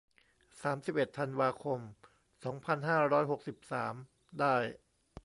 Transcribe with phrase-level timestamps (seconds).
[0.61, 1.79] สามสิบเอ็ด ธันวาคม
[2.43, 3.95] สองพันห้าร้อยหกสิบสาม
[4.39, 4.55] ได้